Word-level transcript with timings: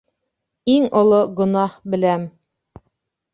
—Иң 0.75 0.87
оло 1.01 1.19
гонаһ, 1.41 1.77
беләм. 1.97 2.25